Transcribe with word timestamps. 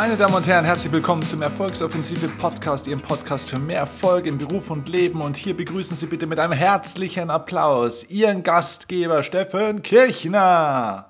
Meine 0.00 0.16
Damen 0.16 0.36
und 0.36 0.46
Herren, 0.46 0.64
herzlich 0.64 0.92
willkommen 0.92 1.22
zum 1.22 1.42
Erfolgsoffensive 1.42 2.28
Podcast, 2.28 2.86
Ihrem 2.86 3.00
Podcast 3.00 3.50
für 3.50 3.58
mehr 3.58 3.80
Erfolg 3.80 4.26
in 4.26 4.38
Beruf 4.38 4.70
und 4.70 4.88
Leben. 4.88 5.20
Und 5.20 5.36
hier 5.36 5.56
begrüßen 5.56 5.96
Sie 5.96 6.06
bitte 6.06 6.28
mit 6.28 6.38
einem 6.38 6.52
herzlichen 6.52 7.30
Applaus 7.30 8.08
Ihren 8.08 8.44
Gastgeber 8.44 9.24
Steffen 9.24 9.82
Kirchner. 9.82 11.08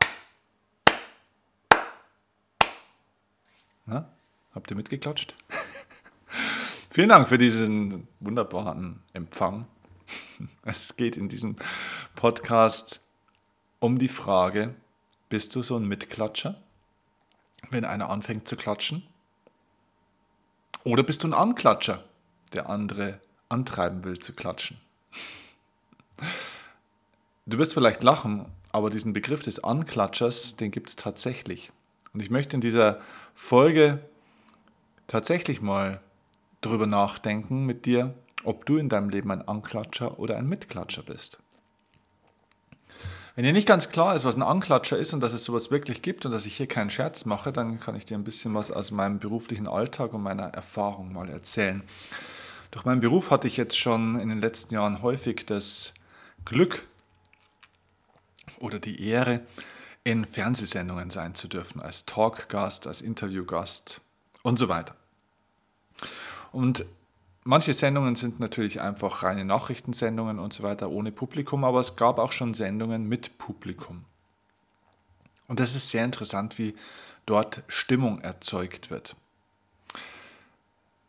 Na, 3.84 4.08
habt 4.54 4.70
ihr 4.70 4.76
mitgeklatscht? 4.78 5.34
Vielen 6.90 7.10
Dank 7.10 7.28
für 7.28 7.36
diesen 7.36 8.08
wunderbaren 8.20 9.02
Empfang. 9.12 9.66
Es 10.62 10.96
geht 10.96 11.18
in 11.18 11.28
diesem 11.28 11.56
Podcast 12.14 13.02
um 13.80 13.98
die 13.98 14.08
Frage, 14.08 14.74
bist 15.28 15.54
du 15.54 15.62
so 15.62 15.76
ein 15.76 15.86
Mitklatscher? 15.86 16.62
Wenn 17.70 17.84
einer 17.84 18.10
anfängt 18.10 18.48
zu 18.48 18.56
klatschen? 18.56 19.02
Oder 20.84 21.02
bist 21.02 21.22
du 21.22 21.28
ein 21.28 21.34
Anklatscher, 21.34 22.04
der 22.52 22.68
andere 22.68 23.20
antreiben 23.48 24.04
will 24.04 24.18
zu 24.18 24.32
klatschen? 24.32 24.78
Du 27.46 27.58
wirst 27.58 27.74
vielleicht 27.74 28.02
lachen, 28.02 28.46
aber 28.72 28.90
diesen 28.90 29.12
Begriff 29.12 29.42
des 29.42 29.62
Anklatschers, 29.64 30.56
den 30.56 30.70
gibt 30.70 30.90
es 30.90 30.96
tatsächlich. 30.96 31.70
Und 32.12 32.20
ich 32.20 32.30
möchte 32.30 32.56
in 32.56 32.60
dieser 32.60 33.00
Folge 33.34 34.00
tatsächlich 35.06 35.60
mal 35.60 36.00
darüber 36.60 36.86
nachdenken 36.86 37.64
mit 37.64 37.86
dir, 37.86 38.14
ob 38.44 38.66
du 38.66 38.76
in 38.76 38.88
deinem 38.88 39.08
Leben 39.08 39.30
ein 39.30 39.46
Anklatscher 39.46 40.18
oder 40.18 40.36
ein 40.36 40.48
Mitklatscher 40.48 41.02
bist. 41.02 41.38
Wenn 43.38 43.44
dir 43.44 43.52
nicht 43.52 43.68
ganz 43.68 43.88
klar 43.88 44.16
ist, 44.16 44.24
was 44.24 44.34
ein 44.34 44.42
Anklatscher 44.42 44.98
ist 44.98 45.14
und 45.14 45.20
dass 45.20 45.32
es 45.32 45.44
sowas 45.44 45.70
wirklich 45.70 46.02
gibt 46.02 46.26
und 46.26 46.32
dass 46.32 46.44
ich 46.44 46.56
hier 46.56 46.66
keinen 46.66 46.90
Scherz 46.90 47.24
mache, 47.24 47.52
dann 47.52 47.78
kann 47.78 47.94
ich 47.94 48.04
dir 48.04 48.18
ein 48.18 48.24
bisschen 48.24 48.52
was 48.52 48.72
aus 48.72 48.90
meinem 48.90 49.20
beruflichen 49.20 49.68
Alltag 49.68 50.12
und 50.12 50.24
meiner 50.24 50.48
Erfahrung 50.48 51.12
mal 51.12 51.28
erzählen. 51.28 51.84
Durch 52.72 52.84
meinen 52.84 53.00
Beruf 53.00 53.30
hatte 53.30 53.46
ich 53.46 53.56
jetzt 53.56 53.78
schon 53.78 54.18
in 54.18 54.28
den 54.28 54.40
letzten 54.40 54.74
Jahren 54.74 55.02
häufig 55.02 55.46
das 55.46 55.94
Glück 56.44 56.84
oder 58.58 58.80
die 58.80 59.06
Ehre, 59.08 59.42
in 60.02 60.24
Fernsehsendungen 60.24 61.10
sein 61.10 61.36
zu 61.36 61.46
dürfen, 61.46 61.80
als 61.80 62.06
Talkgast, 62.06 62.88
als 62.88 63.00
Interviewgast 63.02 64.00
und 64.42 64.58
so 64.58 64.68
weiter. 64.68 64.96
Und 66.50 66.84
Manche 67.50 67.72
Sendungen 67.72 68.14
sind 68.14 68.40
natürlich 68.40 68.82
einfach 68.82 69.22
reine 69.22 69.42
Nachrichtensendungen 69.42 70.38
und 70.38 70.52
so 70.52 70.62
weiter 70.62 70.90
ohne 70.90 71.12
Publikum, 71.12 71.64
aber 71.64 71.80
es 71.80 71.96
gab 71.96 72.18
auch 72.18 72.32
schon 72.32 72.52
Sendungen 72.52 73.08
mit 73.08 73.38
Publikum. 73.38 74.04
Und 75.46 75.58
das 75.58 75.74
ist 75.74 75.88
sehr 75.88 76.04
interessant, 76.04 76.58
wie 76.58 76.74
dort 77.24 77.62
Stimmung 77.66 78.20
erzeugt 78.20 78.90
wird. 78.90 79.16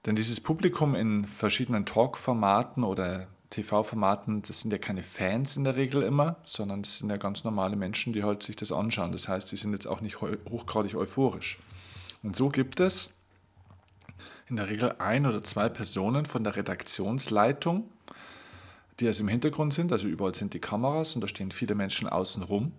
Denn 0.05 0.15
dieses 0.15 0.39
Publikum 0.39 0.95
in 0.95 1.25
verschiedenen 1.25 1.85
Talk-Formaten 1.85 2.85
oder 2.85 3.27
TV-Formaten, 3.49 4.41
das 4.41 4.61
sind 4.61 4.71
ja 4.71 4.77
keine 4.77 5.03
Fans 5.03 5.57
in 5.57 5.65
der 5.65 5.75
Regel 5.75 6.03
immer, 6.03 6.37
sondern 6.45 6.83
das 6.83 6.99
sind 6.99 7.09
ja 7.09 7.17
ganz 7.17 7.43
normale 7.43 7.75
Menschen, 7.75 8.13
die 8.13 8.23
halt 8.23 8.43
sich 8.43 8.55
das 8.55 8.71
anschauen. 8.71 9.11
Das 9.11 9.27
heißt, 9.27 9.51
die 9.51 9.57
sind 9.57 9.73
jetzt 9.73 9.87
auch 9.87 9.99
nicht 9.99 10.21
hochgradig 10.21 10.95
euphorisch. 10.95 11.59
Und 12.23 12.37
so 12.37 12.47
gibt 12.47 12.79
es 12.79 13.11
in 14.49 14.55
der 14.55 14.67
Regel 14.67 14.95
ein 14.99 15.25
oder 15.25 15.43
zwei 15.43 15.69
Personen 15.69 16.25
von 16.25 16.43
der 16.43 16.55
Redaktionsleitung, 16.55 17.89
die 18.99 19.07
also 19.07 19.23
im 19.23 19.29
Hintergrund 19.29 19.73
sind, 19.73 19.91
also 19.91 20.07
überall 20.07 20.35
sind 20.35 20.53
die 20.53 20.59
Kameras 20.59 21.15
und 21.15 21.21
da 21.21 21.27
stehen 21.27 21.51
viele 21.51 21.75
Menschen 21.75 22.07
außen 22.07 22.43
rum. 22.43 22.71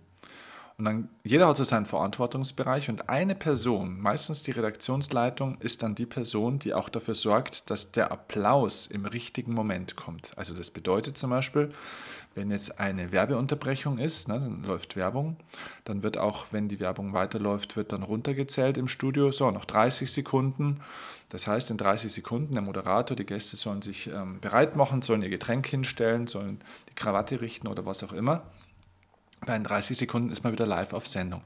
Und 0.81 0.85
dann, 0.85 1.09
jeder 1.23 1.47
hat 1.47 1.57
so 1.57 1.63
seinen 1.63 1.85
Verantwortungsbereich 1.85 2.89
und 2.89 3.07
eine 3.07 3.35
Person, 3.35 4.01
meistens 4.01 4.41
die 4.41 4.49
Redaktionsleitung, 4.49 5.59
ist 5.59 5.83
dann 5.83 5.93
die 5.93 6.07
Person, 6.07 6.57
die 6.57 6.73
auch 6.73 6.89
dafür 6.89 7.13
sorgt, 7.13 7.69
dass 7.69 7.91
der 7.91 8.11
Applaus 8.11 8.87
im 8.87 9.05
richtigen 9.05 9.53
Moment 9.53 9.95
kommt. 9.95 10.33
Also 10.37 10.55
das 10.55 10.71
bedeutet 10.71 11.19
zum 11.19 11.29
Beispiel, 11.29 11.69
wenn 12.33 12.49
jetzt 12.49 12.79
eine 12.79 13.11
Werbeunterbrechung 13.11 13.99
ist, 13.99 14.27
ne, 14.27 14.39
dann 14.39 14.63
läuft 14.63 14.95
Werbung, 14.95 15.35
dann 15.83 16.01
wird 16.01 16.17
auch, 16.17 16.47
wenn 16.49 16.67
die 16.67 16.79
Werbung 16.79 17.13
weiterläuft, 17.13 17.75
wird 17.75 17.91
dann 17.91 18.01
runtergezählt 18.01 18.75
im 18.79 18.87
Studio, 18.87 19.31
so, 19.31 19.51
noch 19.51 19.65
30 19.65 20.11
Sekunden. 20.11 20.79
Das 21.29 21.45
heißt, 21.45 21.69
in 21.69 21.77
30 21.77 22.11
Sekunden 22.11 22.53
der 22.53 22.63
Moderator, 22.63 23.15
die 23.15 23.27
Gäste 23.27 23.55
sollen 23.55 23.83
sich 23.83 24.07
ähm, 24.07 24.39
bereit 24.39 24.75
machen, 24.75 25.03
sollen 25.03 25.21
ihr 25.21 25.29
Getränk 25.29 25.67
hinstellen, 25.67 26.25
sollen 26.25 26.59
die 26.89 26.95
Krawatte 26.95 27.39
richten 27.39 27.67
oder 27.67 27.85
was 27.85 28.03
auch 28.03 28.13
immer. 28.13 28.41
Bei 29.45 29.57
30 29.57 29.97
Sekunden 29.97 30.31
ist 30.31 30.43
man 30.43 30.53
wieder 30.53 30.67
live 30.67 30.93
auf 30.93 31.07
Sendung. 31.07 31.41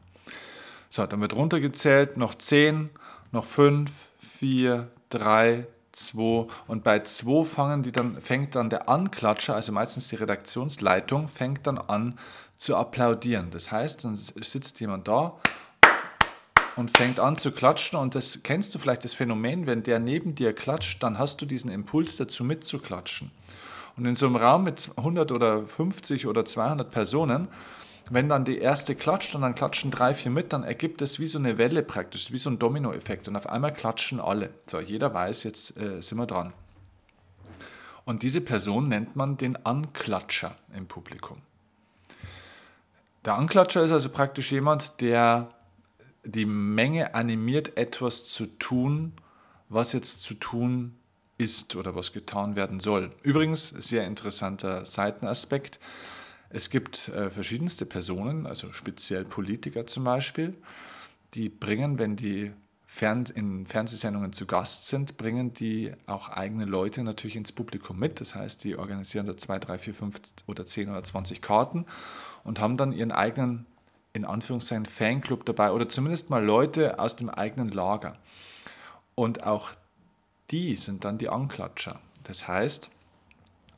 So, 0.90 1.06
dann 1.06 1.22
wird 1.22 1.34
runtergezählt, 1.34 2.18
noch 2.18 2.36
10, 2.36 2.90
noch 3.32 3.46
5, 3.46 3.90
4, 4.20 4.88
3, 5.10 5.66
2 5.94 6.48
und 6.68 6.84
bei 6.84 7.00
2 7.00 7.46
fangen 7.46 7.84
die 7.84 7.94
dann, 7.94 8.22
fängt 8.22 8.56
dann 8.56 8.70
der 8.70 8.90
Anklatscher, 8.90 9.56
also 9.56 9.72
meistens 9.72 10.10
die 10.10 10.18
Redaktionsleitung, 10.18 11.30
fängt 11.30 11.68
dann 11.68 11.78
an 11.78 12.20
zu 12.58 12.76
applaudieren. 12.76 13.50
Das 13.52 13.72
heißt, 13.72 14.04
dann 14.04 14.18
sitzt 14.18 14.82
jemand 14.82 15.08
da 15.08 15.38
und 16.76 16.96
fängt 16.98 17.22
an 17.22 17.38
zu 17.38 17.52
klatschen 17.52 17.98
und 17.98 18.14
das 18.14 18.44
kennst 18.44 18.76
du 18.76 18.80
vielleicht 18.80 19.06
das 19.06 19.14
Phänomen, 19.14 19.68
wenn 19.68 19.84
der 19.84 20.00
neben 20.00 20.36
dir 20.36 20.52
klatscht, 20.52 21.02
dann 21.02 21.18
hast 21.18 21.42
du 21.42 21.46
diesen 21.46 21.72
Impuls 21.72 22.18
dazu 22.18 22.44
mitzuklatschen. 22.44 23.32
Und 23.96 24.06
in 24.06 24.18
so 24.18 24.26
einem 24.26 24.36
Raum 24.36 24.66
mit 24.66 24.92
100 24.98 25.32
oder 25.32 25.66
50 25.66 26.28
oder 26.28 26.44
200 26.44 26.92
Personen, 26.92 27.48
wenn 28.10 28.30
dann 28.30 28.46
die 28.46 28.60
erste 28.60 28.96
klatscht 28.96 29.36
und 29.36 29.42
dann 29.42 29.56
klatschen 29.56 29.92
drei, 29.92 30.14
vier 30.14 30.32
mit, 30.32 30.54
dann 30.54 30.64
ergibt 30.64 31.02
es 31.02 31.20
wie 31.20 31.26
so 31.26 31.40
eine 31.40 31.58
Welle 31.58 31.84
praktisch, 31.84 32.32
wie 32.32 32.38
so 32.38 32.50
ein 32.50 32.60
Dominoeffekt. 32.60 33.28
Und 33.28 33.36
auf 33.36 33.50
einmal 33.50 33.74
klatschen 33.74 34.20
alle. 34.20 34.50
So, 34.68 34.80
jeder 34.80 35.14
weiß, 35.14 35.44
jetzt 35.44 35.78
äh, 35.78 36.02
sind 36.02 36.18
wir 36.18 36.28
dran. 36.28 36.54
Und 38.06 38.22
diese 38.22 38.42
Person 38.42 38.88
nennt 38.88 39.16
man 39.16 39.38
den 39.38 39.66
Anklatscher 39.66 40.56
im 40.76 40.88
Publikum. 40.88 41.38
Der 43.26 43.36
Anklatscher 43.36 43.84
ist 43.84 43.92
also 43.92 44.10
praktisch 44.10 44.52
jemand, 44.52 45.02
der 45.02 45.50
die 46.24 46.46
Menge 46.46 47.16
animiert, 47.16 47.78
etwas 47.78 48.26
zu 48.26 48.46
tun, 48.46 49.14
was 49.70 49.94
jetzt 49.94 50.22
zu 50.22 50.36
tun 50.36 50.96
ist 51.38 51.76
oder 51.76 51.96
was 51.96 52.14
getan 52.14 52.56
werden 52.56 52.80
soll. 52.80 53.12
Übrigens, 53.24 53.70
sehr 53.70 54.06
interessanter 54.06 54.86
Seitenaspekt. 54.86 55.80
Es 56.50 56.70
gibt 56.70 57.10
äh, 57.10 57.30
verschiedenste 57.30 57.86
Personen, 57.86 58.46
also 58.46 58.72
speziell 58.72 59.26
Politiker 59.26 59.88
zum 59.88 60.04
Beispiel, 60.04 60.56
die 61.34 61.50
bringen, 61.50 62.00
wenn 62.00 62.16
die 62.16 62.54
Fern 62.88 63.26
in 63.34 63.66
Fernsehsendungen 63.66 64.32
zu 64.32 64.46
Gast 64.46 64.88
sind, 64.88 65.18
bringen 65.18 65.54
die 65.54 65.92
auch 66.06 66.30
eigene 66.30 66.66
Leute 66.66 67.04
natürlich 67.04 67.36
ins 67.36 67.52
Publikum 67.52 68.00
mit. 68.00 68.22
Das 68.22 68.36
heißt, 68.36 68.64
die 68.64 68.78
organisieren 68.78 69.26
da 69.26 69.36
zwei, 69.36 69.60
drei, 69.60 69.78
vier, 69.78 69.94
fünf 69.94 70.22
oder 70.48 70.66
zehn 70.66 70.90
oder 70.90 71.04
zwanzig 71.04 71.42
Karten 71.42 71.86
und 72.44 72.62
haben 72.62 72.78
dann 72.78 72.94
ihren 72.94 73.12
eigenen, 73.12 73.66
in 74.14 74.24
Anführungszeichen, 74.24 74.86
Fanclub 74.86 75.46
dabei 75.46 75.72
oder 75.72 75.90
zumindest 75.90 76.30
mal 76.30 76.46
Leute 76.46 77.00
aus 77.00 77.18
dem 77.18 77.30
eigenen 77.30 77.70
Lager. 77.70 78.18
Und 79.16 79.44
auch 79.44 79.72
die 80.52 80.76
sind 80.76 81.04
dann 81.04 81.18
die 81.18 81.28
Anklatscher. 81.28 82.00
Das 82.24 82.48
heißt, 82.48 82.92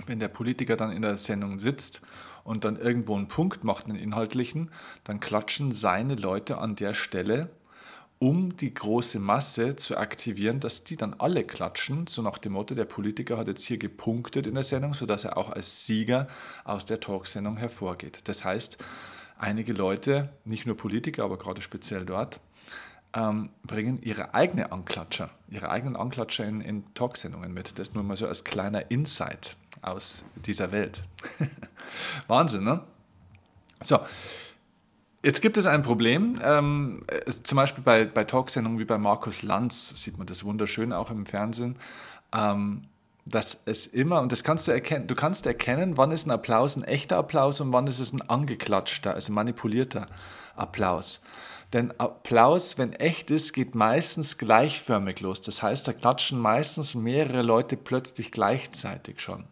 wenn 0.06 0.20
der 0.20 0.28
Politiker 0.28 0.76
dann 0.76 0.92
in 0.92 1.02
der 1.02 1.18
Sendung 1.18 1.60
sitzt 1.60 2.02
und 2.47 2.63
dann 2.63 2.78
irgendwo 2.78 3.13
einen 3.13 3.28
Punkt 3.28 3.66
macht, 3.66 3.88
einen 3.88 3.97
inhaltlichen, 3.97 4.72
dann 5.03 5.19
klatschen 5.19 5.74
seine 5.74 6.16
Leute 6.16 6.59
an 6.59 6.78
der 6.78 6.94
Stelle, 6.94 7.50
um 8.19 8.56
die 8.56 8.74
große 8.74 9.19
Masse 9.19 9.75
zu 9.75 9.98
aktivieren, 9.98 10.62
dass 10.62 10.86
die 10.86 10.95
dann 10.95 11.13
alle 11.16 11.44
klatschen, 11.44 12.07
so 12.07 12.22
nach 12.22 12.38
dem 12.38 12.54
Motto, 12.54 12.74
der 12.74 12.86
Politiker 12.86 13.38
hat 13.38 13.50
jetzt 13.50 13.66
hier 13.66 13.77
gepunktet 13.77 14.48
in 14.48 14.56
der 14.56 14.63
Sendung, 14.63 14.94
sodass 14.94 15.25
er 15.25 15.38
auch 15.38 15.50
als 15.50 15.86
Sieger 15.86 16.30
aus 16.63 16.86
der 16.86 17.01
Talksendung 17.01 17.57
hervorgeht. 17.57 18.22
Das 18.24 18.45
heißt, 18.45 18.77
einige 19.38 19.74
Leute, 19.74 20.30
nicht 20.45 20.66
nur 20.66 20.77
Politiker, 20.77 21.25
aber 21.25 21.38
gerade 21.38 21.62
speziell 21.62 22.06
dort, 22.06 22.39
ähm, 23.13 23.50
bringen 23.63 24.01
ihre 24.01 24.33
eigene 24.33 24.72
Anklatscher, 24.72 25.31
ihre 25.50 25.69
eigenen 25.69 25.98
Anklatscher 25.98 26.45
in, 26.45 26.62
in 26.62 26.94
Talksendungen 26.94 27.54
mit. 27.54 27.77
Das 27.77 27.94
nur 27.94 28.04
mal 28.04 28.16
so 28.16 28.25
als 28.25 28.45
kleiner 28.45 28.89
Insight 28.89 29.57
aus 29.81 30.24
dieser 30.45 30.72
Welt. 30.72 31.04
Wahnsinn, 32.28 32.63
ne? 32.63 32.81
So, 33.84 34.00
jetzt 35.24 35.42
gibt 35.42 35.57
es 35.57 35.66
ein 35.66 35.84
Problem. 35.84 36.39
Ähm, 36.44 37.01
zum 37.44 37.56
Beispiel 37.56 37.84
bei, 37.84 38.06
bei 38.06 38.24
Talksendungen 38.24 38.80
wie 38.80 38.86
bei 38.86 38.98
Markus 38.98 39.44
Lanz 39.44 39.94
sieht 40.01 40.18
man 40.18 40.28
das 40.28 40.44
wunderschön 40.44 40.94
auch 40.94 41.12
im 41.12 41.25
Fernsehen. 41.25 41.78
Ähm, 42.34 42.84
dass 43.30 43.62
es 43.66 43.88
immer, 43.88 44.22
und 44.22 44.31
das 44.31 44.44
kannst 44.44 44.68
du 44.68 44.72
erkennen, 44.72 45.07
du 45.07 45.16
kannst 45.16 45.45
erkennen, 45.45 45.98
wann 45.98 46.12
ist 46.12 46.25
ein 46.25 46.31
Applaus 46.31 46.75
ein 46.78 46.84
echter 46.84 47.18
Applaus 47.18 47.60
und 47.60 47.74
wann 47.74 47.88
ist 47.88 48.00
es 48.00 48.13
ein 48.13 48.22
angeklatschter, 48.22 49.13
also 49.13 49.34
manipulierter 49.34 50.07
Applaus. 50.56 51.19
Denn 51.74 51.92
Applaus, 52.00 52.78
wenn 52.78 52.94
echt 52.94 53.30
ist, 53.30 53.51
geht 53.51 53.75
meistens 53.75 54.38
gleichförmig 54.38 55.19
los. 55.19 55.42
Das 55.42 55.62
heißt, 55.62 55.88
da 55.88 55.94
klatschen 55.94 56.39
meistens 56.39 56.95
mehrere 56.95 57.42
Leute 57.42 57.75
plötzlich 57.75 58.31
gleichzeitig 58.31 59.19
schon. 59.19 59.44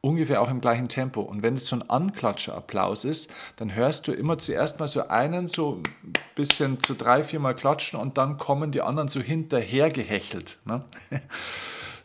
Ungefähr 0.00 0.40
auch 0.40 0.50
im 0.50 0.60
gleichen 0.60 0.88
Tempo. 0.88 1.20
Und 1.20 1.42
wenn 1.42 1.56
es 1.56 1.66
so 1.66 1.76
ein 1.76 1.88
Anklatscherapplaus 1.88 3.04
ist, 3.04 3.30
dann 3.56 3.74
hörst 3.74 4.06
du 4.08 4.12
immer 4.12 4.38
zuerst 4.38 4.78
mal 4.78 4.88
so 4.88 5.08
einen 5.08 5.48
so 5.48 5.82
ein 5.82 6.12
bisschen 6.34 6.80
zu 6.80 6.94
drei, 6.94 7.24
viermal 7.24 7.56
klatschen 7.56 7.98
und 7.98 8.18
dann 8.18 8.38
kommen 8.38 8.70
die 8.72 8.82
anderen 8.82 9.08
so 9.08 9.20
hinterher 9.20 9.90
gehechelt. 9.90 10.58
Ne? 10.64 10.84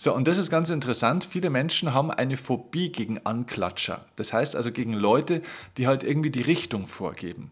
So, 0.04 0.16
und 0.16 0.28
das 0.28 0.40
ist 0.40 0.50
ganz 0.50 0.72
interessant. 0.72 1.28
Viele 1.30 1.52
Menschen 1.52 1.94
haben 1.94 2.10
eine 2.10 2.36
Phobie 2.36 2.92
gegen 2.92 3.24
Anklatscher. 3.24 4.04
Das 4.16 4.34
heißt 4.34 4.56
also 4.56 4.72
gegen 4.72 4.94
Leute, 4.94 5.44
die 5.78 5.86
halt 5.86 6.04
irgendwie 6.04 6.32
die 6.32 6.42
Richtung 6.42 6.88
vorgeben. 6.88 7.52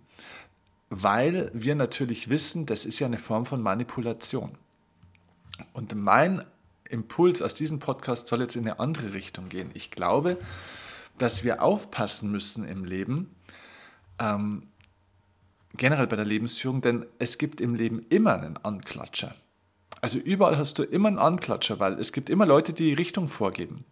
Weil 0.90 1.52
wir 1.54 1.76
natürlich 1.76 2.32
wissen, 2.32 2.66
das 2.66 2.86
ist 2.86 2.98
ja 2.98 3.06
eine 3.06 3.20
Form 3.20 3.46
von 3.46 3.62
Manipulation. 3.62 4.58
Und 5.74 5.94
mein 5.94 6.42
Impuls 6.90 7.42
aus 7.42 7.54
diesem 7.54 7.80
Podcast 7.80 8.28
soll 8.28 8.42
jetzt 8.42 8.56
in 8.56 8.64
eine 8.64 8.80
andere 8.80 9.14
Richtung 9.14 9.48
gehen. 9.48 9.72
Ich 9.74 9.92
glaube, 9.92 10.38
dass 11.18 11.44
wir 11.44 11.62
aufpassen 11.62 12.32
müssen 12.32 12.68
im 12.68 12.84
Leben, 12.84 13.36
ähm, 14.20 14.64
generell 15.76 16.08
bei 16.08 16.16
der 16.16 16.26
Lebensführung, 16.26 16.82
denn 16.82 17.06
es 17.20 17.38
gibt 17.38 17.62
im 17.62 17.76
Leben 17.76 18.06
immer 18.10 18.34
einen 18.34 18.58
Anklatscher. 18.58 19.36
Also 20.02 20.18
überall 20.18 20.58
hast 20.58 20.80
du 20.80 20.84
immer 20.84 21.10
einen 21.10 21.20
Anklatscher, 21.20 21.80
weil 21.80 22.00
es 22.00 22.12
gibt 22.12 22.30
immer 22.30 22.46
Leute, 22.46 22.74
die 22.74 22.94
Richtung 22.94 23.28
vorgeben. 23.28 23.86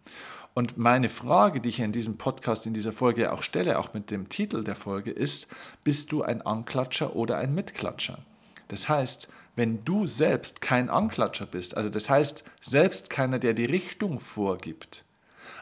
Und 0.54 0.76
meine 0.76 1.08
Frage, 1.08 1.60
die 1.60 1.68
ich 1.68 1.80
in 1.80 1.92
diesem 1.92 2.18
Podcast, 2.18 2.66
in 2.66 2.74
dieser 2.74 2.92
Folge 2.92 3.32
auch 3.32 3.42
stelle, 3.42 3.78
auch 3.78 3.94
mit 3.94 4.10
dem 4.10 4.28
Titel 4.28 4.64
der 4.64 4.74
Folge, 4.74 5.10
ist, 5.10 5.46
bist 5.84 6.10
du 6.10 6.22
ein 6.22 6.42
Anklatscher 6.42 7.14
oder 7.14 7.36
ein 7.36 7.54
Mitklatscher? 7.54 8.18
Das 8.66 8.88
heißt, 8.88 9.28
wenn 9.58 9.80
du 9.80 10.06
selbst 10.06 10.60
kein 10.60 10.88
Anklatscher 10.88 11.46
bist, 11.46 11.76
also 11.76 11.90
das 11.90 12.08
heißt 12.08 12.44
selbst 12.60 13.10
keiner, 13.10 13.40
der 13.40 13.54
die 13.54 13.64
Richtung 13.64 14.20
vorgibt, 14.20 15.04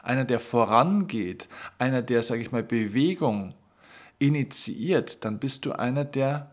einer, 0.03 0.23
der 0.23 0.39
vorangeht, 0.39 1.49
einer, 1.79 2.03
der, 2.03 2.21
sage 2.21 2.41
ich 2.41 2.51
mal, 2.51 2.61
Bewegung 2.61 3.55
initiiert, 4.19 5.25
dann 5.25 5.39
bist 5.39 5.65
du 5.65 5.71
einer, 5.71 6.05
der 6.05 6.51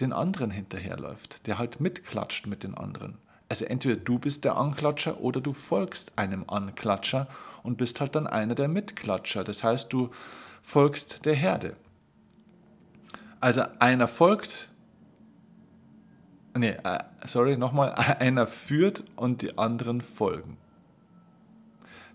den 0.00 0.12
anderen 0.12 0.50
hinterherläuft, 0.50 1.46
der 1.46 1.58
halt 1.58 1.80
mitklatscht 1.80 2.48
mit 2.48 2.64
den 2.64 2.74
anderen. 2.74 3.18
Also 3.48 3.66
entweder 3.66 3.94
du 3.94 4.18
bist 4.18 4.44
der 4.44 4.56
Anklatscher 4.56 5.20
oder 5.20 5.40
du 5.40 5.52
folgst 5.52 6.18
einem 6.18 6.44
Anklatscher 6.48 7.28
und 7.62 7.76
bist 7.76 8.00
halt 8.00 8.16
dann 8.16 8.26
einer 8.26 8.56
der 8.56 8.66
Mitklatscher. 8.66 9.44
Das 9.44 9.62
heißt, 9.62 9.92
du 9.92 10.10
folgst 10.62 11.26
der 11.26 11.34
Herde. 11.34 11.76
Also 13.38 13.62
einer 13.78 14.08
folgt 14.08 14.68
nee, 16.56 16.76
äh, 16.84 16.98
sorry, 17.26 17.56
nochmal, 17.56 17.92
einer 18.18 18.46
führt 18.46 19.04
und 19.16 19.42
die 19.42 19.56
anderen 19.58 20.00
folgen. 20.00 20.56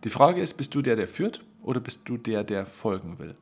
Die 0.03 0.09
Frage 0.09 0.41
ist, 0.41 0.55
bist 0.55 0.75
du 0.75 0.81
der, 0.81 0.95
der 0.95 1.07
führt 1.07 1.43
oder 1.63 1.79
bist 1.79 2.01
du 2.05 2.17
der, 2.17 2.43
der 2.43 2.65
folgen 2.65 3.19
will? 3.19 3.35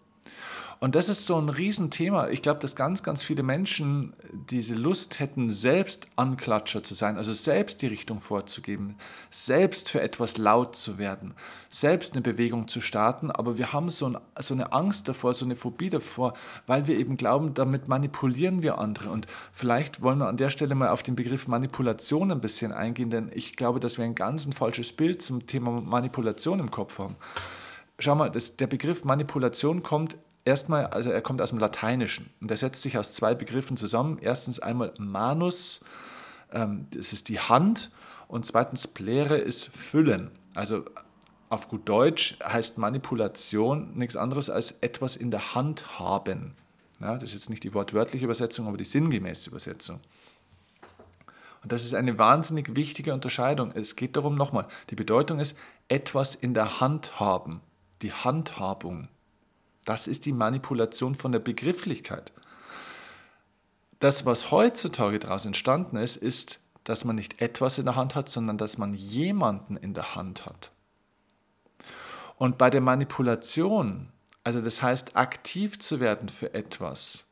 Und 0.80 0.96
das 0.96 1.10
ist 1.10 1.26
so 1.26 1.38
ein 1.38 1.50
Riesenthema. 1.50 2.30
Ich 2.30 2.42
glaube, 2.42 2.60
dass 2.60 2.76
ganz, 2.76 3.02
ganz 3.02 3.24
viele 3.24 3.44
Menschen 3.44 4.14
diese 4.50 4.76
Lust 4.76 5.20
hätten, 5.20 5.52
selbst 5.54 6.08
Anklatscher 6.16 6.84
zu 6.84 6.94
sein, 6.94 7.18
also 7.18 7.34
selbst 7.34 7.82
die 7.82 7.88
Richtung 7.88 8.20
vorzugeben, 8.20 8.96
selbst 9.32 9.90
für 9.90 10.02
etwas 10.02 10.38
laut 10.38 10.76
zu 10.76 10.98
werden, 10.98 11.34
selbst 11.70 12.14
eine 12.14 12.22
Bewegung 12.22 12.68
zu 12.68 12.82
starten. 12.82 13.32
Aber 13.32 13.58
wir 13.58 13.74
haben 13.74 13.90
so, 13.90 14.08
ein, 14.08 14.18
so 14.40 14.54
eine 14.54 14.74
Angst 14.74 15.08
davor, 15.08 15.34
so 15.34 15.46
eine 15.46 15.56
Phobie 15.56 15.90
davor, 15.90 16.34
weil 16.68 16.88
wir 16.88 16.98
eben 16.98 17.18
glauben, 17.18 17.54
damit 17.54 17.88
manipulieren 17.88 18.62
wir 18.62 18.78
andere. 18.78 19.10
Und 19.10 19.28
vielleicht 19.52 20.02
wollen 20.02 20.20
wir 20.20 20.28
an 20.28 20.38
der 20.38 20.50
Stelle 20.50 20.76
mal 20.76 20.90
auf 20.90 21.04
den 21.04 21.16
Begriff 21.16 21.48
Manipulation 21.48 22.32
ein 22.32 22.42
bisschen 22.42 22.72
eingehen, 22.72 23.10
denn 23.10 23.32
ich 23.34 23.56
glaube, 23.56 23.80
dass 23.80 23.98
wir 23.98 24.06
ein 24.06 24.16
ganz 24.16 24.46
ein 24.46 24.54
falsches 24.54 24.92
Bild 24.92 25.22
zum 25.22 25.48
Thema 25.48 25.72
Manipulation 25.82 26.60
im 26.60 26.72
Kopf 26.72 27.00
haben. 27.00 27.16
Schau 27.98 28.16
mal, 28.16 28.30
das, 28.30 28.58
der 28.58 28.68
Begriff 28.68 29.06
Manipulation 29.06 29.82
kommt 29.82 30.18
erstmal, 30.46 30.88
also 30.88 31.12
er 31.12 31.22
kommt 31.22 31.42
aus 31.42 31.50
dem 31.50 31.60
Lateinischen 31.60 32.32
und 32.40 32.50
er 32.50 32.58
setzt 32.58 32.82
sich 32.82 32.98
aus 32.98 33.14
zwei 33.14 33.36
Begriffen 33.36 33.76
zusammen. 33.76 34.20
Erstens 34.22 34.60
einmal 34.60 34.94
manus, 34.98 35.84
ähm, 36.54 36.88
das 36.92 37.12
ist 37.12 37.30
die 37.30 37.40
Hand, 37.40 37.92
und 38.28 38.46
zweitens 38.46 38.88
plere 38.88 39.38
ist 39.38 39.66
füllen. 39.66 40.32
Also 40.56 40.86
auf 41.50 41.68
gut 41.68 41.88
Deutsch 41.88 42.38
heißt 42.44 42.78
Manipulation 42.78 43.96
nichts 43.96 44.16
anderes 44.16 44.50
als 44.50 44.72
etwas 44.82 45.16
in 45.16 45.32
der 45.32 45.56
Hand 45.56 46.00
haben. 46.00 46.56
Ja, 47.00 47.14
das 47.14 47.24
ist 47.24 47.34
jetzt 47.34 47.50
nicht 47.50 47.64
die 47.64 47.74
wortwörtliche 47.74 48.26
Übersetzung, 48.26 48.68
aber 48.68 48.78
die 48.78 48.86
sinngemäße 48.86 49.50
Übersetzung. 49.50 50.00
Und 51.62 51.72
das 51.72 51.84
ist 51.84 51.94
eine 51.94 52.18
wahnsinnig 52.18 52.76
wichtige 52.76 53.14
Unterscheidung. 53.14 53.72
Es 53.74 53.96
geht 53.96 54.16
darum, 54.16 54.36
nochmal, 54.36 54.68
die 54.90 54.96
Bedeutung 54.96 55.40
ist 55.40 55.56
etwas 55.88 56.36
in 56.36 56.54
der 56.54 56.80
Hand 56.80 57.20
haben, 57.20 57.62
die 58.02 58.12
Handhabung. 58.12 59.08
Das 59.86 60.08
ist 60.08 60.26
die 60.26 60.34
Manipulation 60.34 61.16
von 61.16 61.32
der 61.32 61.40
Begrifflichkeit. 61.40 62.34
Das, 64.00 64.26
was 64.26 64.52
heutzutage 64.52 65.20
daraus 65.20 65.46
entstanden 65.46 65.98
ist, 65.98 66.18
ist, 66.18 66.60
dass 66.84 67.06
man 67.06 67.16
nicht 67.16 67.42
etwas 67.42 67.78
in 67.78 67.86
der 67.86 67.96
Hand 67.96 68.16
hat, 68.16 68.30
sondern 68.30 68.58
dass 68.58 68.78
man 68.78 68.94
jemanden 68.94 69.78
in 69.78 69.94
der 69.94 70.16
Hand 70.16 70.46
hat. 70.46 70.72
Und 72.38 72.58
bei 72.58 72.70
der 72.70 72.82
Manipulation, 72.82 74.10
also 74.44 74.62
das 74.62 74.82
heißt 74.82 75.16
aktiv 75.16 75.80
zu 75.80 76.00
werden 76.00 76.30
für 76.30 76.54
etwas, 76.54 77.26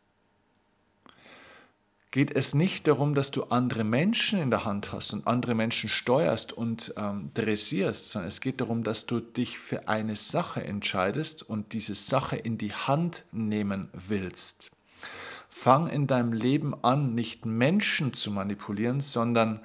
geht 2.14 2.36
es 2.36 2.54
nicht 2.54 2.86
darum, 2.86 3.16
dass 3.16 3.32
du 3.32 3.46
andere 3.46 3.84
Menschen 3.84 4.40
in 4.40 4.52
der 4.52 4.66
Hand 4.66 4.94
hast 4.94 5.14
und 5.14 5.26
andere 5.26 5.56
Menschen 5.56 5.90
steuerst 5.90 6.54
und 6.54 6.94
ähm, 6.96 7.32
dressierst, 7.34 8.12
sondern 8.12 8.28
es 8.28 8.40
geht 8.40 8.62
darum, 8.62 8.84
dass 8.84 9.08
du 9.08 9.20
dich 9.20 9.58
für 9.58 9.88
eine 9.88 10.16
Sache 10.16 10.64
entscheidest 10.64 11.42
und 11.42 11.74
diese 11.74 11.96
Sache 11.96 12.36
in 12.36 12.60
die 12.60 12.72
Hand 12.72 13.24
nehmen 13.32 13.90
willst. 13.94 14.70
Fang 15.50 15.90
in 15.90 16.06
deinem 16.06 16.34
Leben 16.34 16.76
an, 16.84 17.16
nicht 17.16 17.48
Menschen 17.48 18.14
zu 18.14 18.30
manipulieren, 18.30 19.02
sondern 19.02 19.62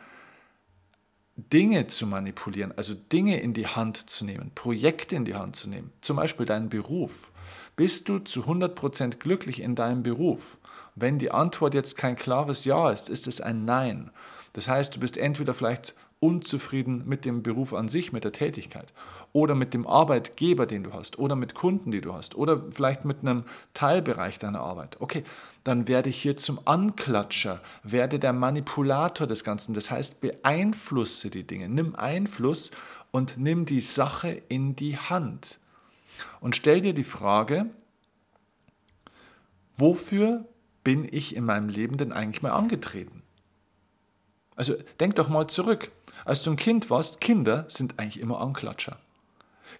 Dinge 1.38 1.86
zu 1.86 2.06
manipulieren, 2.08 2.72
also 2.76 2.94
Dinge 2.94 3.40
in 3.40 3.54
die 3.54 3.68
Hand 3.68 4.10
zu 4.10 4.24
nehmen, 4.24 4.50
Projekte 4.56 5.14
in 5.14 5.24
die 5.24 5.36
Hand 5.36 5.54
zu 5.54 5.68
nehmen, 5.68 5.92
zum 6.00 6.16
Beispiel 6.16 6.46
deinen 6.46 6.68
Beruf. 6.68 7.30
Bist 7.76 8.08
du 8.08 8.18
zu 8.18 8.42
100% 8.42 9.18
glücklich 9.18 9.60
in 9.60 9.76
deinem 9.76 10.02
Beruf? 10.02 10.58
Wenn 10.96 11.20
die 11.20 11.30
Antwort 11.30 11.74
jetzt 11.74 11.96
kein 11.96 12.16
klares 12.16 12.64
Ja 12.64 12.90
ist, 12.90 13.08
ist 13.08 13.28
es 13.28 13.40
ein 13.40 13.64
Nein. 13.64 14.10
Das 14.52 14.66
heißt, 14.66 14.96
du 14.96 15.00
bist 15.00 15.16
entweder 15.16 15.54
vielleicht 15.54 15.94
unzufrieden 16.20 17.04
mit 17.06 17.24
dem 17.24 17.42
Beruf 17.42 17.72
an 17.72 17.88
sich, 17.88 18.12
mit 18.12 18.24
der 18.24 18.32
Tätigkeit 18.32 18.92
oder 19.32 19.54
mit 19.54 19.72
dem 19.72 19.86
Arbeitgeber, 19.86 20.66
den 20.66 20.82
du 20.82 20.92
hast 20.92 21.18
oder 21.18 21.36
mit 21.36 21.54
Kunden, 21.54 21.90
die 21.90 22.00
du 22.00 22.12
hast 22.12 22.34
oder 22.34 22.62
vielleicht 22.72 23.04
mit 23.04 23.20
einem 23.20 23.44
Teilbereich 23.72 24.38
deiner 24.38 24.60
Arbeit. 24.60 24.96
Okay, 25.00 25.24
dann 25.62 25.86
werde 25.86 26.08
ich 26.08 26.20
hier 26.20 26.36
zum 26.36 26.58
Anklatscher, 26.64 27.60
werde 27.82 28.18
der 28.18 28.32
Manipulator 28.32 29.26
des 29.26 29.44
Ganzen. 29.44 29.74
Das 29.74 29.90
heißt, 29.90 30.20
beeinflusse 30.20 31.30
die 31.30 31.46
Dinge, 31.46 31.68
nimm 31.68 31.94
Einfluss 31.94 32.72
und 33.10 33.38
nimm 33.38 33.64
die 33.64 33.80
Sache 33.80 34.42
in 34.48 34.74
die 34.74 34.96
Hand. 34.96 35.58
Und 36.40 36.56
stell 36.56 36.80
dir 36.80 36.94
die 36.94 37.04
Frage, 37.04 37.66
wofür 39.76 40.44
bin 40.82 41.06
ich 41.08 41.36
in 41.36 41.44
meinem 41.44 41.68
Leben 41.68 41.96
denn 41.96 42.12
eigentlich 42.12 42.42
mal 42.42 42.52
angetreten? 42.52 43.22
Also 44.56 44.74
denk 44.98 45.14
doch 45.14 45.28
mal 45.28 45.46
zurück. 45.46 45.92
Als 46.28 46.42
du 46.42 46.50
ein 46.50 46.56
Kind 46.56 46.90
warst, 46.90 47.22
Kinder 47.22 47.64
sind 47.68 47.98
eigentlich 47.98 48.20
immer 48.20 48.42
Anklatscher. 48.42 48.98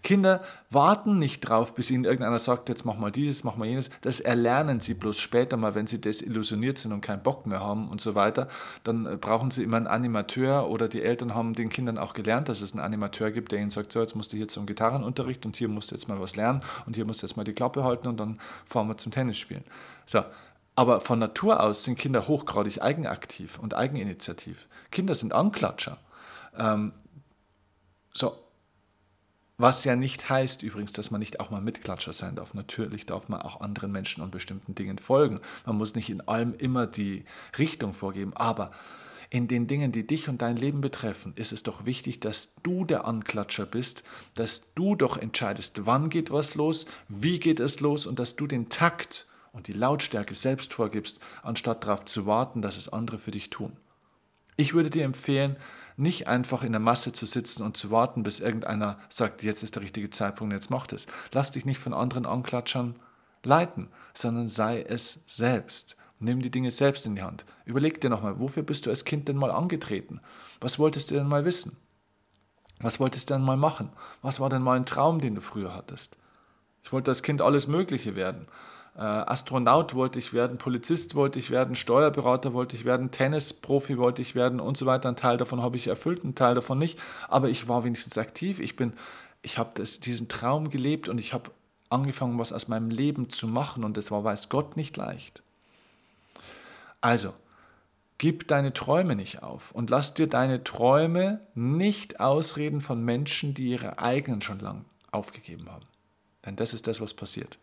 Kinder 0.03 0.43
warten 0.71 1.19
nicht 1.19 1.41
drauf, 1.41 1.75
bis 1.75 1.91
ihnen 1.91 2.05
irgendeiner 2.07 2.39
sagt, 2.39 2.71
jetzt 2.71 2.87
mach 2.87 2.97
mal 2.97 3.11
dieses, 3.11 3.45
mach 3.45 3.57
mal 3.57 3.69
jenes. 3.69 3.91
Das 4.01 4.19
erlernen 4.19 4.81
sie 4.81 4.95
bloß 4.95 5.19
später 5.19 5.59
mal, 5.59 5.75
wenn 5.75 5.87
sie 5.87 6.01
desillusioniert 6.01 6.79
sind 6.79 6.95
und 6.95 7.03
keinen 7.03 7.23
Bock 7.23 7.45
mehr 7.45 7.61
haben 7.61 7.91
und 7.91 8.01
so 8.01 8.15
weiter. 8.15 8.49
Dann 8.83 9.05
äh, 9.05 9.19
brauchen 9.19 9.51
sie 9.51 9.63
immer 9.63 9.77
einen 9.77 9.89
Animateur 9.89 10.71
oder 10.71 10.89
die 10.89 11.03
Eltern 11.03 11.35
haben 11.35 11.53
den 11.53 11.69
Kindern 11.69 11.99
auch 11.99 12.15
gelernt, 12.15 12.49
dass 12.49 12.63
es 12.63 12.73
einen 12.73 12.81
Animateur 12.81 13.31
gibt, 13.31 13.53
der 13.53 13.59
ihnen 13.59 13.71
sagt, 13.71 13.93
so, 13.93 14.01
jetzt 14.01 14.17
musst 14.17 14.33
du 14.33 14.39
hier 14.39 14.49
zum 14.49 14.65
Gitarrenunterricht 14.65 15.45
und 15.45 15.55
hier 15.55 15.69
musst 15.69 15.91
du 15.91 15.97
jetzt 15.97 16.09
mal 16.09 16.19
was 16.19 16.35
lernen 16.35 16.63
und 16.87 16.97
hier 16.97 17.05
musst 17.05 17.21
du 17.21 17.27
jetzt 17.27 17.37
mal 17.37 17.45
die 17.45 17.53
Klappe 17.53 17.85
halten 17.85 18.09
und 18.09 18.17
dann 18.17 18.41
fahren 18.65 18.89
wir 18.89 18.97
zum 18.97 19.13
Tennis 19.13 19.37
spielen. 19.37 19.65
So, 20.07 20.25
aber 20.77 21.03
von 21.03 21.19
Natur 21.19 21.63
aus 21.63 21.85
sind 21.85 21.99
Kinder 21.99 22.27
hochgradig 22.27 22.81
eigenaktiv 22.81 23.59
und 23.59 23.75
eigeninitiativ. 23.75 24.67
Kinder 24.91 25.15
sind 25.15 25.35
Anklatscher. 25.35 25.99
Ähm, 26.59 26.93
so, 28.13 28.37
was 29.57 29.85
ja 29.85 29.97
nicht 29.97 30.29
heißt 30.29 30.63
übrigens, 30.63 30.93
dass 30.93 31.11
man 31.11 31.19
nicht 31.19 31.41
auch 31.41 31.51
mal 31.51 31.61
Mitklatscher 31.61 32.13
sein 32.13 32.37
darf. 32.37 32.55
Natürlich 32.55 33.07
darf 33.07 33.29
man 33.29 33.43
auch 33.43 33.61
anderen 33.61 33.91
Menschen 33.91 34.23
und 34.23 34.31
bestimmten 34.31 34.75
Dingen 34.75 34.99
folgen. 34.99 35.41
Man 35.67 35.77
muss 35.77 35.97
nicht 35.97 36.11
in 36.11 36.21
allem 36.21 36.55
immer 36.59 36.87
die 36.87 37.25
Richtung 37.59 37.93
vorgeben. 37.93 38.33
Aber 38.37 38.71
in 39.31 39.49
den 39.49 39.67
Dingen, 39.67 39.93
die 39.93 40.07
dich 40.07 40.29
und 40.29 40.41
dein 40.43 40.57
Leben 40.57 40.81
betreffen, 40.81 41.33
ist 41.35 41.53
es 41.53 41.65
doch 41.65 41.85
wichtig, 41.85 42.21
dass 42.21 42.55
du 42.63 42.85
der 42.85 43.05
Anklatscher 43.05 43.67
bist, 43.67 44.05
dass 44.35 44.75
du 44.75 44.95
doch 44.95 45.17
entscheidest, 45.17 45.85
wann 45.87 46.09
geht 46.09 46.31
was 46.31 46.55
los, 46.55 46.87
wie 47.09 47.41
geht 47.41 47.61
es 47.61 47.81
los 47.81 48.07
und 48.07 48.19
dass 48.19 48.37
du 48.37 48.47
den 48.47 48.69
Takt 48.69 49.27
und 49.53 49.67
die 49.67 49.73
Lautstärke 49.73 50.35
selbst 50.35 50.73
vorgibst, 50.73 51.21
anstatt 51.43 51.85
darauf 51.85 52.05
zu 52.05 52.27
warten, 52.27 52.63
dass 52.63 52.77
es 52.77 52.89
andere 52.89 53.19
für 53.19 53.33
dich 53.33 53.51
tun. 53.51 53.77
Ich 54.61 54.75
würde 54.75 54.91
dir 54.91 55.05
empfehlen, 55.05 55.57
nicht 55.97 56.27
einfach 56.27 56.65
in 56.65 56.73
der 56.73 56.81
Masse 56.81 57.13
zu 57.13 57.27
sitzen 57.27 57.63
und 57.63 57.77
zu 57.77 57.93
warten, 57.93 58.25
bis 58.25 58.41
irgendeiner 58.41 58.99
sagt, 59.09 59.45
jetzt 59.45 59.63
ist 59.63 59.77
der 59.77 59.85
richtige 59.85 60.11
Zeitpunkt, 60.11 60.53
jetzt 60.53 60.69
macht 60.69 60.93
es. 60.93 61.07
Lass 61.33 61.53
dich 61.53 61.65
nicht 61.65 61.79
von 61.79 61.95
anderen 61.95 62.27
Anklatschern 62.27 62.97
leiten, 63.45 63.89
sondern 64.15 64.49
sei 64.49 64.83
es 64.83 65.21
selbst. 65.29 65.97
Nimm 66.19 66.43
die 66.43 66.51
Dinge 66.51 66.73
selbst 66.73 67.07
in 67.07 67.15
die 67.15 67.23
Hand. 67.23 67.47
Überleg 67.67 68.01
dir 68.01 68.11
nochmal, 68.11 68.41
wofür 68.41 68.65
bist 68.65 68.85
du 68.85 68.91
als 68.91 69.05
Kind 69.05 69.29
denn 69.29 69.37
mal 69.37 69.53
angetreten? 69.53 70.21
Was 70.61 70.81
wolltest 70.81 71.13
du 71.13 71.15
denn 71.15 71.29
mal 71.29 71.45
wissen? 71.45 71.77
Was 72.81 72.99
wolltest 72.99 73.31
du 73.31 73.35
denn 73.35 73.45
mal 73.45 73.57
machen? 73.57 73.91
Was 74.23 74.41
war 74.41 74.51
denn 74.51 74.63
mal 74.63 74.77
ein 74.77 74.87
Traum, 74.87 75.21
den 75.21 75.37
du 75.37 75.41
früher 75.41 75.73
hattest? 75.73 76.19
Ich 76.83 76.93
wollte 76.93 77.13
als 77.13 77.23
Kind 77.23 77.43
alles 77.43 77.69
Mögliche 77.69 78.17
werden. 78.17 78.49
Äh, 78.99 79.03
Astronaut 79.03 79.95
wollte 79.95 80.19
ich 80.19 80.33
werden, 80.33 80.59
Polizist 80.59 81.15
wollte 81.15 81.39
ich 81.39 81.51
werden, 81.51 81.77
Steuerberater 81.77 82.53
wollte 82.53 82.75
ich 82.75 82.85
werden, 82.85 83.13
Tennisprofi 83.13 83.97
wollte 83.97 84.21
ich 84.23 84.35
werden 84.35 84.59
und 84.59 84.77
so 84.77 84.87
weiter. 84.87 85.09
Ein 85.09 85.15
Teil 85.15 85.37
davon 85.37 85.63
habe 85.63 85.77
ich 85.77 85.87
erfüllt, 85.87 86.25
ein 86.25 86.35
Teil 86.35 86.57
davon 86.57 86.79
nicht. 86.79 86.99
Aber 87.29 87.49
ich 87.49 87.69
war 87.69 87.85
wenigstens 87.85 88.19
aktiv. 88.19 88.59
Ich 88.59 88.75
bin, 88.75 88.95
ich 89.41 89.57
habe 89.57 89.81
diesen 89.85 90.27
Traum 90.27 90.69
gelebt 90.69 91.09
und 91.09 91.19
ich 91.19 91.33
habe 91.33 91.53
angefangen, 91.91 92.41
was 92.41 92.53
aus 92.53 92.67
meinem 92.67 92.91
Leben 92.91 93.31
zu 93.31 93.47
machen 93.47 93.85
und 93.85 93.97
das 93.97 94.11
war, 94.11 94.25
weiß 94.25 94.49
Gott, 94.49 94.77
nicht 94.77 94.97
leicht. 94.97 95.45
Also, 97.01 97.33
gib 98.19 98.49
deine 98.49 98.73
Träume 98.73 99.15
nicht 99.15 99.45
auf 99.45 99.71
und 99.71 99.91
lass 99.91 100.15
dir 100.15 100.27
deine 100.27 100.65
Träume 100.65 101.41
nicht 101.55 102.19
ausreden 102.19 102.81
von 102.81 103.05
Menschen, 103.05 103.55
die 103.55 103.69
ihre 103.69 104.01
eigenen 104.01 104.41
schon 104.41 104.59
lang 104.59 104.87
aufgegeben 105.13 105.71
haben. 105.71 105.85
Denn 106.45 106.57
das 106.57 106.75
ist 106.75 106.89
das, 106.89 107.01
was 107.01 107.15
passiert. 107.15 107.59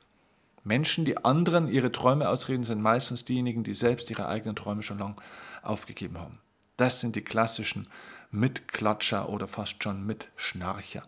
Menschen, 0.66 1.06
die 1.06 1.24
anderen 1.24 1.68
ihre 1.68 1.92
Träume 1.92 2.28
ausreden, 2.28 2.64
sind 2.64 2.82
meistens 2.82 3.24
diejenigen, 3.24 3.64
die 3.64 3.76
selbst 3.76 4.10
ihre 4.10 4.28
eigenen 4.28 4.56
Träume 4.56 4.82
schon 4.82 4.98
lang 4.98 5.16
aufgegeben 5.62 6.18
haben. 6.18 6.40
Das 6.76 7.00
sind 7.00 7.16
die 7.16 7.24
klassischen 7.24 7.88
Mitklatscher 8.32 9.30
oder 9.30 9.48
fast 9.48 9.82
schon 9.84 10.06
Mitschnarcher. 10.06 11.04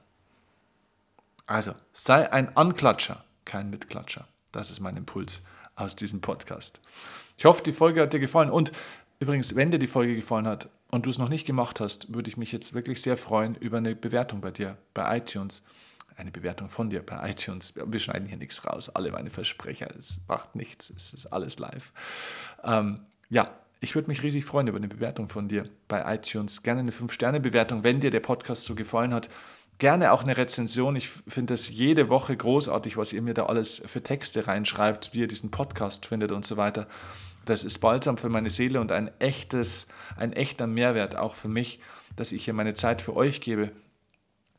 Also, 1.47 1.73
sei 1.91 2.31
ein 2.31 2.55
Anklatscher, 2.55 3.23
kein 3.45 3.69
Mitklatscher. 3.69 4.27
Das 4.51 4.69
ist 4.69 4.79
mein 4.79 4.95
Impuls 4.95 5.41
aus 5.75 5.95
diesem 5.95 6.21
Podcast. 6.21 6.79
Ich 7.37 7.45
hoffe, 7.45 7.63
die 7.63 7.73
Folge 7.73 8.01
hat 8.01 8.13
dir 8.13 8.19
gefallen. 8.19 8.51
Und 8.51 8.71
übrigens, 9.19 9.55
wenn 9.55 9.71
dir 9.71 9.79
die 9.79 9.87
Folge 9.87 10.15
gefallen 10.15 10.47
hat 10.47 10.69
und 10.91 11.05
du 11.05 11.09
es 11.09 11.17
noch 11.17 11.29
nicht 11.29 11.45
gemacht 11.45 11.79
hast, 11.79 12.13
würde 12.13 12.29
ich 12.29 12.37
mich 12.37 12.51
jetzt 12.51 12.73
wirklich 12.73 13.01
sehr 13.01 13.17
freuen 13.17 13.55
über 13.55 13.77
eine 13.77 13.95
Bewertung 13.95 14.39
bei 14.39 14.51
dir, 14.51 14.77
bei 14.93 15.17
iTunes 15.17 15.63
eine 16.17 16.31
Bewertung 16.31 16.67
von 16.67 16.89
dir 16.89 17.05
bei 17.05 17.29
iTunes. 17.29 17.73
Wir 17.75 17.99
schneiden 17.99 18.27
hier 18.27 18.37
nichts 18.37 18.65
raus, 18.65 18.89
alle 18.89 19.11
meine 19.11 19.29
Versprecher. 19.29 19.87
Es 19.97 20.19
macht 20.27 20.55
nichts, 20.55 20.89
es 20.89 21.13
ist 21.13 21.27
alles 21.27 21.59
live. 21.59 21.93
Ähm, 22.63 22.99
ja, 23.29 23.49
ich 23.79 23.93
würde 23.93 24.07
mich 24.07 24.23
riesig 24.23 24.43
freuen 24.43 24.67
über 24.67 24.77
eine 24.77 24.87
Bewertung 24.87 25.29
von 25.29 25.47
dir 25.47 25.65
bei 25.87 26.15
iTunes. 26.15 26.63
Gerne 26.63 26.79
eine 26.79 26.91
5-Sterne-Bewertung, 26.91 27.83
wenn 27.83 27.99
dir 27.99 28.09
der 28.09 28.19
Podcast 28.19 28.65
so 28.65 28.73
gefallen 28.73 29.13
hat. 29.13 29.29
Gerne 29.77 30.11
auch 30.11 30.23
eine 30.23 30.35
Rezension. 30.35 30.95
Ich 30.95 31.09
finde 31.27 31.53
das 31.53 31.69
jede 31.69 32.09
Woche 32.09 32.35
großartig, 32.35 32.97
was 32.97 33.13
ihr 33.13 33.21
mir 33.21 33.35
da 33.35 33.45
alles 33.45 33.83
für 33.85 34.01
Texte 34.01 34.47
reinschreibt, 34.47 35.13
wie 35.13 35.19
ihr 35.19 35.27
diesen 35.27 35.51
Podcast 35.51 36.07
findet 36.07 36.31
und 36.31 36.45
so 36.45 36.57
weiter. 36.57 36.87
Das 37.45 37.63
ist 37.63 37.77
balsam 37.77 38.17
für 38.17 38.29
meine 38.29 38.49
Seele 38.49 38.81
und 38.81 38.91
ein 38.91 39.11
echtes, 39.19 39.87
ein 40.15 40.33
echter 40.33 40.65
Mehrwert 40.65 41.15
auch 41.15 41.35
für 41.35 41.47
mich, 41.47 41.79
dass 42.15 42.31
ich 42.31 42.43
hier 42.43 42.55
meine 42.55 42.73
Zeit 42.73 43.03
für 43.03 43.15
euch 43.15 43.39
gebe 43.39 43.71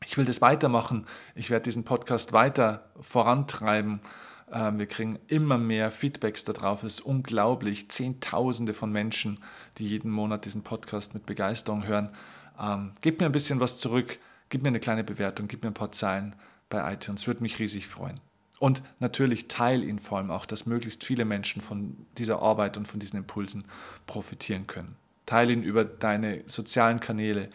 ich 0.05 0.17
will 0.17 0.25
das 0.25 0.41
weitermachen. 0.41 1.05
Ich 1.35 1.49
werde 1.49 1.63
diesen 1.63 1.83
Podcast 1.83 2.33
weiter 2.33 2.89
vorantreiben. 2.99 3.99
Ähm, 4.51 4.79
wir 4.79 4.87
kriegen 4.87 5.19
immer 5.27 5.57
mehr 5.57 5.91
Feedbacks 5.91 6.43
darauf. 6.43 6.83
Es 6.83 6.95
ist 6.95 7.01
unglaublich. 7.01 7.89
Zehntausende 7.89 8.73
von 8.73 8.91
Menschen, 8.91 9.43
die 9.77 9.87
jeden 9.87 10.11
Monat 10.11 10.45
diesen 10.45 10.63
Podcast 10.63 11.13
mit 11.13 11.25
Begeisterung 11.25 11.85
hören. 11.85 12.09
Ähm, 12.59 12.91
gib 13.01 13.19
mir 13.19 13.25
ein 13.25 13.31
bisschen 13.31 13.59
was 13.59 13.77
zurück. 13.77 14.19
Gib 14.49 14.63
mir 14.63 14.69
eine 14.69 14.79
kleine 14.79 15.03
Bewertung. 15.03 15.47
Gib 15.47 15.63
mir 15.63 15.69
ein 15.69 15.75
paar 15.75 15.91
Zeilen 15.91 16.35
bei 16.69 16.93
iTunes. 16.93 17.27
Würde 17.27 17.43
mich 17.43 17.59
riesig 17.59 17.87
freuen. 17.87 18.19
Und 18.59 18.81
natürlich 18.99 19.47
teile 19.47 19.85
ihn 19.85 19.99
vor 19.99 20.17
allem 20.17 20.31
auch, 20.31 20.45
dass 20.45 20.65
möglichst 20.65 21.05
viele 21.05 21.23
Menschen 21.23 21.61
von 21.61 21.95
dieser 22.17 22.41
Arbeit 22.41 22.77
und 22.77 22.87
von 22.87 22.99
diesen 22.99 23.17
Impulsen 23.17 23.63
profitieren 24.05 24.67
können. 24.67 24.95
Teile 25.25 25.53
ihn 25.53 25.63
über 25.63 25.85
deine 25.85 26.43
sozialen 26.47 26.99
Kanäle, 26.99 27.49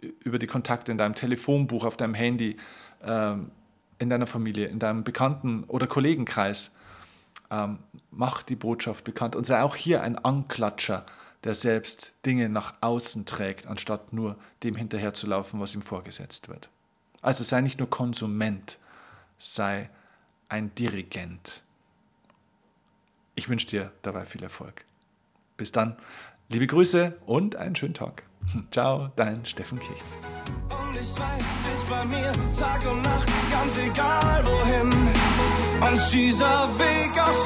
über 0.00 0.38
die 0.38 0.46
Kontakte 0.46 0.92
in 0.92 0.98
deinem 0.98 1.14
Telefonbuch, 1.14 1.84
auf 1.84 1.96
deinem 1.96 2.14
Handy, 2.14 2.56
ähm, 3.02 3.50
in 3.98 4.10
deiner 4.10 4.26
Familie, 4.26 4.68
in 4.68 4.78
deinem 4.78 5.04
Bekannten- 5.04 5.64
oder 5.64 5.86
Kollegenkreis. 5.86 6.70
Ähm, 7.50 7.78
mach 8.10 8.42
die 8.42 8.56
Botschaft 8.56 9.04
bekannt 9.04 9.34
und 9.34 9.44
sei 9.44 9.62
auch 9.62 9.74
hier 9.74 10.02
ein 10.02 10.16
Anklatscher, 10.18 11.04
der 11.44 11.54
selbst 11.54 12.14
Dinge 12.26 12.48
nach 12.48 12.74
außen 12.80 13.24
trägt, 13.26 13.66
anstatt 13.66 14.12
nur 14.12 14.36
dem 14.62 14.74
hinterherzulaufen, 14.74 15.60
was 15.60 15.74
ihm 15.74 15.82
vorgesetzt 15.82 16.48
wird. 16.48 16.68
Also 17.22 17.44
sei 17.44 17.60
nicht 17.60 17.78
nur 17.78 17.90
Konsument, 17.90 18.78
sei 19.38 19.90
ein 20.48 20.74
Dirigent. 20.74 21.62
Ich 23.34 23.48
wünsche 23.48 23.68
dir 23.68 23.92
dabei 24.02 24.26
viel 24.26 24.42
Erfolg. 24.42 24.84
Bis 25.56 25.72
dann, 25.72 25.96
liebe 26.48 26.66
Grüße 26.66 27.16
und 27.26 27.56
einen 27.56 27.76
schönen 27.76 27.94
Tag. 27.94 28.22
Ciao, 28.70 29.08
dein 29.16 29.44
Steffen 29.44 29.78
Kirch. 29.78 30.00
Und 30.70 30.94
ich 30.94 31.00
weiß, 31.00 31.44
bist 31.64 31.90
bei 31.90 32.04
mir 32.06 32.32
Tag 32.58 32.90
und 32.90 33.02
Nacht, 33.02 33.28
ganz 33.50 33.76
egal 33.86 34.44
wohin 34.44 34.92
uns 35.92 36.08
dieser 36.10 36.68
Weg 36.78 37.12
führt. 37.12 37.37